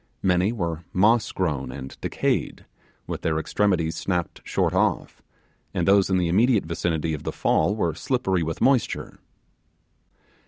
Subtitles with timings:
[0.23, 2.65] Many were moss grown and decayed,
[3.05, 5.21] with their extremities snapped short off,
[5.75, 9.19] and those in the immediate vicinity of the fall were slippery with moisture.